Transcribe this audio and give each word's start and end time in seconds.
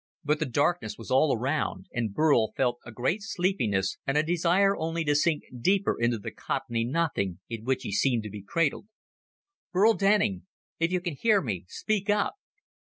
But 0.23 0.39
the 0.39 0.47
darkness 0.47 0.97
was 0.97 1.11
all 1.11 1.31
around, 1.37 1.85
and 1.93 2.11
Burl 2.11 2.53
felt 2.57 2.79
a 2.87 2.91
great 2.91 3.21
sleepiness 3.21 3.99
and 4.07 4.17
a 4.17 4.23
desire 4.23 4.75
only 4.75 5.03
to 5.03 5.13
sink 5.13 5.43
deeper 5.55 5.95
into 5.99 6.17
the 6.17 6.31
cottony 6.31 6.83
nothing 6.83 7.39
in 7.51 7.65
which 7.65 7.83
he 7.83 7.91
seemed 7.91 8.23
to 8.23 8.31
be 8.31 8.41
cradled. 8.41 8.87
"Burl 9.71 9.93
Denning! 9.93 10.47
If 10.79 10.91
you 10.91 11.01
can 11.01 11.13
hear 11.13 11.39
me, 11.39 11.65
speak 11.67 12.09
up!" 12.09 12.33